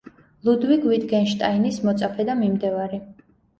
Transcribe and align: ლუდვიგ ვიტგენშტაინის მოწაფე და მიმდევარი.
ლუდვიგ 0.47 0.87
ვიტგენშტაინის 0.91 1.79
მოწაფე 1.91 2.27
და 2.33 2.39
მიმდევარი. 2.43 3.03